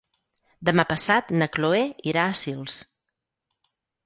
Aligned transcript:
Demà 0.69 0.85
passat 0.91 1.29
na 1.41 1.49
Chloé 1.57 1.83
irà 2.13 2.25
a 2.31 2.41
Sils. 2.41 2.81